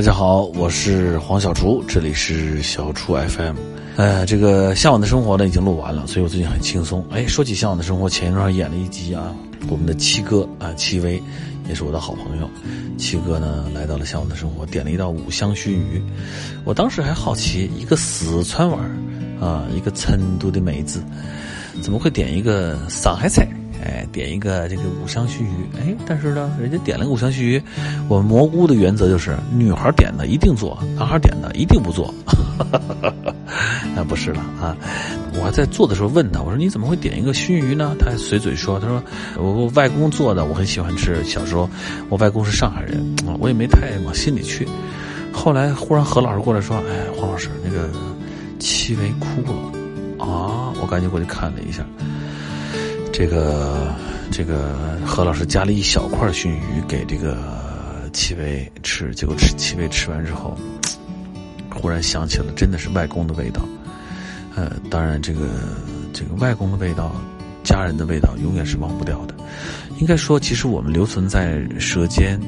[0.00, 3.54] 大家好，我是黄小厨，这里是小厨 FM。
[3.96, 7.04] 呃，这个向往的生活呢已经录完了，所以我最近很轻松。
[7.10, 9.30] 哎，说起向往的生活，前一段演了一集啊，
[9.68, 11.22] 我们的七哥啊，戚薇
[11.68, 12.48] 也是我的好朋友。
[12.96, 16.02] 七哥呢来到了向往的生活，点了一道五香熏鱼。
[16.64, 21.04] 我当时还好奇，一个四川娃儿啊，一个成都的妹子，
[21.82, 23.46] 怎么会点一个上海菜？
[23.82, 27.62] 哎，点一个这个五香须鱼，哎，但是呢，人家点了个五香须鱼，
[28.08, 32.12] 我们蘑菇的原则就是女孩点的一定做，男孩点的一定不做。
[33.96, 34.76] 啊，不是了啊！
[35.34, 37.96] 我在做的时候问他，我说你怎么会点一个熏鱼呢？
[37.98, 39.02] 他还随嘴说，他说
[39.36, 41.22] 我外公做的，我很喜欢吃。
[41.24, 41.68] 小时候
[42.08, 43.04] 我外公是上海人，
[43.40, 44.68] 我也没太往心里去。
[45.32, 47.88] 后来忽然何老师过来说，哎，黄老师那个
[48.58, 50.72] 戚薇哭了啊！
[50.80, 51.84] 我赶紧过去看了一下。
[53.20, 53.94] 这个
[54.30, 54.74] 这个
[55.04, 57.36] 何老师夹了一小块熏鱼给这个
[58.14, 60.56] 戚薇吃，结果吃戚薇吃完之后，
[61.70, 63.60] 忽然想起了真的是外公的味道。
[64.56, 65.48] 呃，当然这个
[66.14, 67.14] 这个外公的味道，
[67.62, 69.34] 家人的味道永远是忘不掉的。
[69.98, 72.40] 应该说，其实我们留存在舌尖，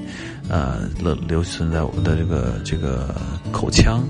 [0.48, 3.14] 呃，留留存在我们的这个这个
[3.52, 4.02] 口腔、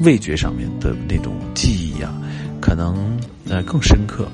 [0.00, 2.10] 味觉上面的那种记忆呀，
[2.58, 4.26] 可能呃更深刻。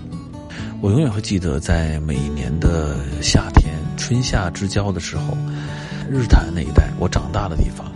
[0.82, 5.38] 我永远会记得，在每一年的夏天，春夏之交的时候，
[6.10, 7.86] 日坛那一带，我长大的地方，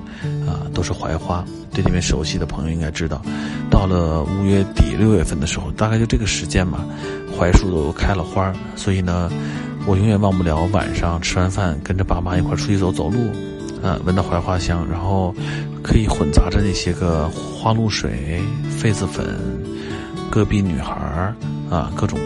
[0.46, 1.44] 啊，都是槐花。
[1.72, 3.20] 对那边熟悉的朋友应该知道，
[3.68, 6.84] 到了五月底六月份的时候，大概就这个时间嘛，
[7.36, 9.28] 槐树都开了花所以呢，
[9.84, 13.18] 我永远忘不了晚上吃完饭，跟着爸妈一块出去走走路，
[13.82, 15.34] 啊，闻到槐花香，然后
[15.82, 18.40] 可以混杂着那些个花露水、
[18.80, 19.26] 痱子粉、
[20.30, 20.94] 隔壁女孩
[21.68, 22.16] 啊，各种。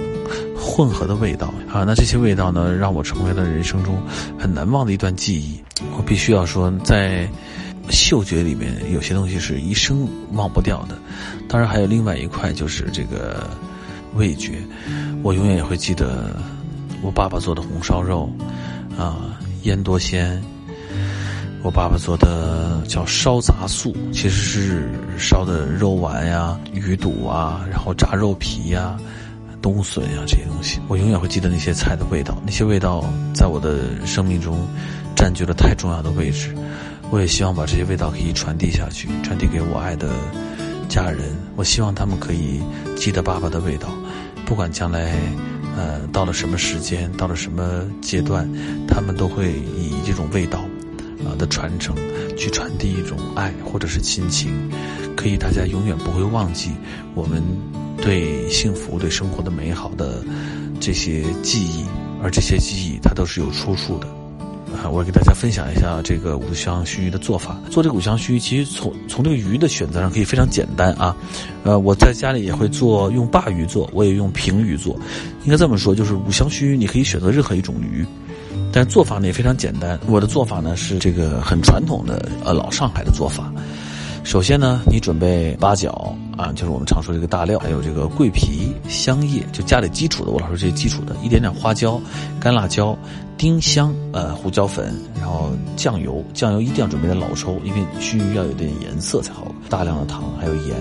[0.70, 4.00] 混合的味道啊，那这些味道呢，让我成为了人生中
[4.38, 5.60] 很难忘的一段记忆。
[5.96, 7.28] 我必须要说，在
[7.88, 10.96] 嗅觉里面，有些东西是一生忘不掉的。
[11.48, 13.50] 当然，还有另外一块，就是这个
[14.14, 14.52] 味觉。
[15.22, 16.36] 我永远也会记得
[17.02, 18.30] 我爸爸做的红烧肉，
[18.96, 20.40] 啊，烟多鲜。
[21.62, 24.88] 我爸爸做的叫烧杂素，其实是
[25.18, 28.96] 烧的肉丸呀、鱼肚啊，然后炸肉皮呀。
[29.62, 32.40] 冬笋呀，这些东西，我永远会记得那些菜的味道。
[32.44, 33.04] 那些味道
[33.34, 34.66] 在我的生命中
[35.14, 36.54] 占据了太重要的位置。
[37.10, 40.08] 我也希望把这些味道可以传递下去，传递给我爱的
[40.88, 41.36] 家人。
[41.56, 42.62] 我希望他们可以
[42.96, 43.88] 记得爸爸的味道，
[44.46, 45.18] 不管将来
[45.76, 48.48] 呃到了什么时间，到了什么阶段，
[48.86, 50.60] 他们都会以这种味道
[51.24, 51.94] 啊的传承
[52.38, 54.70] 去传递一种爱或者是亲情，
[55.16, 56.70] 可以大家永远不会忘记
[57.14, 57.42] 我们。
[58.02, 60.22] 对幸福、对生活的美好的
[60.80, 61.84] 这些记忆，
[62.22, 64.06] 而这些记忆它都是有出处的
[64.76, 64.88] 啊！
[64.88, 67.60] 我给大家分享一下这个五香熏鱼的做法。
[67.70, 71.14] 做这个五香熏鱼，其实从从这个鱼的选择上可以非常简单啊。
[71.62, 74.98] 呃，我在家里也会做，用鲅鱼做，我也用平鱼做。
[75.44, 78.04] 应该这么说，就是五香熏鱼，你可以选择任何一种鱼，
[78.72, 80.00] 但做法呢也非常简单。
[80.06, 83.52] 我的做法呢是这个很传统的呃老上海的做法。
[84.22, 90.30] 首先呢，你准备八角啊，就是我们常说这个大料，还有这个桂皮、香叶，就家里基础的。
[90.30, 92.00] 我老说这些基础的，一点点花椒、
[92.38, 92.96] 干辣椒、
[93.36, 99.52] 丁香，呃，胡椒粉，然后酱油，酱油一定要准备的老抽，因为熏鱼要有点颜色才好。
[99.68, 100.76] 大量的糖，还有盐，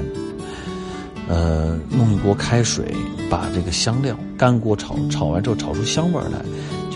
[1.27, 2.93] 呃，弄一锅开水，
[3.31, 6.39] 把这个香料干锅炒，炒完之后炒出香味来。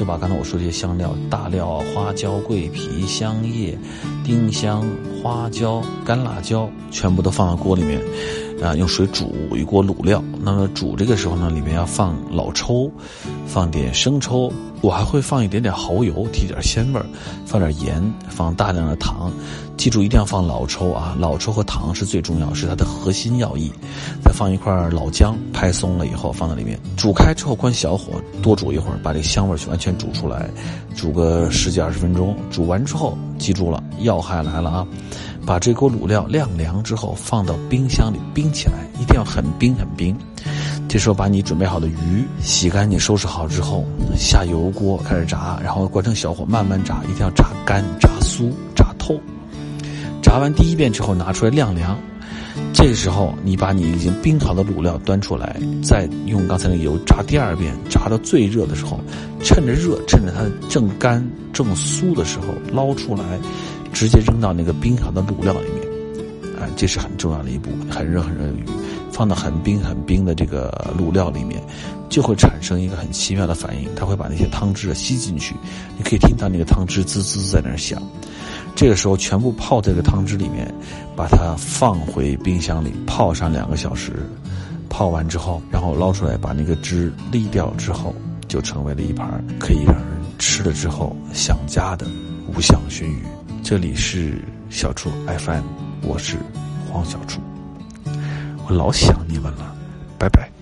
[0.03, 3.77] 就把刚才我说这些香料、大料、花椒、桂皮、香叶、
[4.21, 4.85] 丁香、
[5.23, 8.01] 花椒、干辣椒，全部都放到锅里面，
[8.61, 10.21] 啊，用水煮一锅卤料。
[10.41, 12.91] 那么煮这个时候呢，里面要放老抽，
[13.47, 14.51] 放点生抽，
[14.83, 17.05] 我还会放一点点蚝油，提点鲜味儿，
[17.45, 19.31] 放点盐，放大量的糖。
[19.77, 23.71] 记住一定要放老抽啊，老抽和糖是最重要，是它的核心要义。
[24.21, 30.49] 再放一块老姜，拍松了以后放在里面，煮开之后关小火，多煮一会儿，把这个香味儿完全煮出来，
[30.93, 32.35] 煮个十几二十分钟。
[32.51, 34.87] 煮完之后，记住了，要害来了啊！
[35.45, 40.13] 把这锅卤料晾凉之后，放到冰箱里冰起来，一定要很冰很冰。
[40.93, 43.83] 这时候把你准备好的鱼洗干净、收拾好之后，
[44.15, 49.19] 下油锅开始炸，然后关成小火慢慢炸，一定要炸干、炸酥、炸透。
[50.21, 51.97] 炸完第一遍之后拿出来晾凉，
[52.75, 58.99] 这个时候你把你已经冰好的卤料端出来，再用刚才的油炸第二遍，炸到最热的时候，
[59.41, 63.23] 趁着热，趁着它正干正酥的时候捞出来，
[63.91, 65.82] 直接扔到那个冰好的卤料里面，
[66.59, 67.69] 啊，这是很重要的一步。
[67.89, 68.63] 很热很热的鱼，
[69.11, 71.61] 放到很冰很冰的这个卤料里面，
[72.09, 75.55] 就会产生一个很奇妙的反应，它会把那些汤汁吸进去，
[75.97, 78.01] 你可以听到那个汤汁滋滋在那儿响。
[78.75, 80.73] 这个时候全部泡在这个汤汁里面，
[81.15, 84.13] 把它放回冰箱里泡上两个小时。
[84.89, 88.13] 泡完之后，然后捞出来，把那个汁沥掉之后，
[88.47, 90.05] 就成为了一盘可以让人
[90.37, 92.05] 吃了之后想家的
[92.47, 93.23] 五香熏鱼。
[93.63, 95.63] 这里是小厨 FM，
[96.05, 96.37] 我是
[96.91, 97.39] 黄小厨，
[98.67, 99.75] 我老想你们了，
[100.19, 100.52] 拜拜。